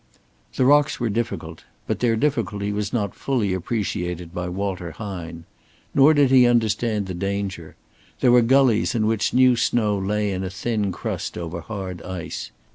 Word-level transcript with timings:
The 0.55 0.65
rocks 0.65 0.99
were 0.99 1.09
difficult, 1.11 1.63
but 1.85 1.99
their 1.99 2.15
difficulty 2.15 2.71
was 2.71 2.91
not 2.91 3.13
fully 3.13 3.53
appreciated 3.53 4.33
by 4.33 4.49
Walter 4.49 4.93
Hine. 4.93 5.43
Nor 5.93 6.15
did 6.15 6.31
he 6.31 6.47
understand 6.47 7.05
the 7.05 7.13
danger. 7.13 7.75
There 8.19 8.31
were 8.31 8.41
gullies 8.41 8.95
in 8.95 9.05
which 9.05 9.31
new 9.31 9.55
snow 9.55 9.95
lay 9.95 10.31
in 10.31 10.43
a 10.43 10.49
thin 10.49 10.91
crust 10.91 11.37
over 11.37 11.61
hard 11.61 12.01
ice. 12.01 12.49